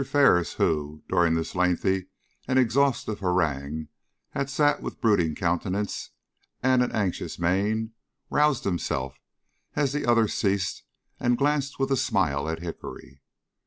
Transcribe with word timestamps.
Ferris, 0.03 0.53
who, 0.53 1.03
during 1.07 1.35
this 1.35 1.53
lengthy 1.53 2.07
and 2.47 2.57
exhaustive 2.57 3.19
harangue, 3.19 3.87
had 4.31 4.49
sat 4.49 4.81
with 4.81 4.99
brooding 4.99 5.35
countenance 5.35 6.09
and 6.63 6.81
an 6.81 6.91
anxious 6.91 7.37
mien, 7.37 7.91
roused 8.31 8.63
himself 8.63 9.19
as 9.75 9.93
the 9.93 10.07
other 10.07 10.27
ceased, 10.27 10.81
and 11.19 11.37
glanced 11.37 11.77
with 11.77 11.91
a 11.91 11.97
smile 11.97 12.49
at 12.49 12.61
Hickory. 12.63 13.21